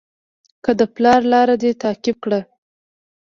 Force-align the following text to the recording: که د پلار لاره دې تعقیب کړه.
که 0.63 0.71
د 0.79 0.81
پلار 0.95 1.21
لاره 1.33 1.55
دې 1.61 1.71
تعقیب 1.83 2.17
کړه. 2.23 2.41